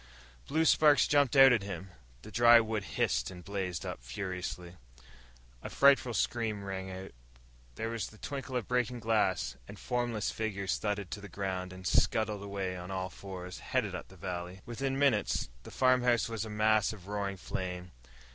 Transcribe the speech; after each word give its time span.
Blue 0.47 0.65
sparks 0.65 1.05
jumped 1.07 1.35
out 1.35 1.53
at 1.53 1.61
him. 1.61 1.91
The 2.23 2.31
dry 2.31 2.59
wood 2.59 2.85
hissed 2.97 3.29
and 3.29 3.45
blazed 3.45 3.85
up 3.85 4.01
furiously. 4.01 4.75
A 5.61 5.69
frightful 5.69 6.15
scream 6.15 6.63
rang 6.63 6.89
out. 6.89 7.11
There 7.75 7.89
was 7.89 8.07
the 8.07 8.17
tinkle 8.17 8.55
of 8.55 8.67
breaking 8.67 8.99
glass. 8.99 9.57
Formless 9.77 10.31
figures 10.31 10.79
thudded 10.79 11.11
to 11.11 11.21
the 11.21 11.29
ground 11.29 11.71
and 11.71 11.85
scuttled 11.85 12.41
away 12.41 12.75
on 12.75 12.89
all 12.89 13.11
fours, 13.11 13.59
headed 13.59 13.93
up 13.93 14.07
the 14.07 14.15
valley. 14.17 14.61
Within 14.65 14.97
minutes 14.97 15.49
the 15.61 15.69
farmhouse 15.69 16.27
was 16.27 16.45
a 16.45 16.49
mass 16.49 16.93
of 16.93 17.05
roaring 17.07 17.37
flame. 17.37 17.91